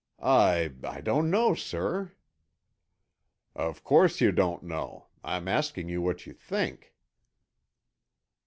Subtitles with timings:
[0.23, 2.13] "I—I don't know, sir."
[3.55, 5.09] "Of course you don't know.
[5.23, 6.95] I'm asking you what you think."